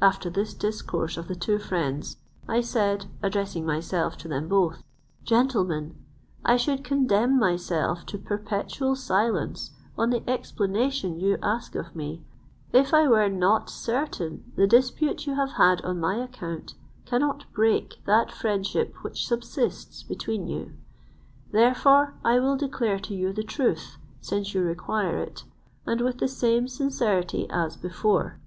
After 0.00 0.30
this 0.30 0.54
discourse 0.54 1.18
of 1.18 1.28
the 1.28 1.34
two 1.34 1.58
friends, 1.58 2.16
I 2.48 2.62
said, 2.62 3.04
addressing 3.22 3.66
myself 3.66 4.16
to 4.16 4.26
them 4.26 4.48
both, 4.48 4.82
"Gentlemen, 5.24 5.94
I 6.42 6.56
should 6.56 6.82
condemn 6.82 7.38
myself 7.38 8.06
to 8.06 8.16
perpetual 8.16 8.96
silence, 8.96 9.72
on 9.98 10.08
the 10.08 10.26
explanation 10.26 11.20
you 11.20 11.36
ask 11.42 11.74
of 11.74 11.94
me, 11.94 12.24
if 12.72 12.94
I 12.94 13.08
were 13.08 13.28
not 13.28 13.68
certain 13.68 14.50
the 14.56 14.66
dispute 14.66 15.26
you 15.26 15.34
have 15.34 15.50
had 15.58 15.82
on 15.82 16.00
my 16.00 16.14
account 16.16 16.72
cannot 17.04 17.44
break 17.52 18.02
that 18.06 18.32
friendship 18.32 18.94
which 19.02 19.28
subsists 19.28 20.02
between 20.02 20.46
you; 20.46 20.72
therefore 21.52 22.14
I 22.24 22.38
will 22.38 22.56
declare 22.56 23.00
to 23.00 23.14
you 23.14 23.34
the 23.34 23.42
truth, 23.44 23.98
since 24.22 24.54
you 24.54 24.62
require 24.62 25.18
it; 25.18 25.44
and 25.84 26.00
with 26.00 26.20
the 26.20 26.26
same 26.28 26.68
sincerity 26.68 27.46
as 27.50 27.76
before." 27.76 28.38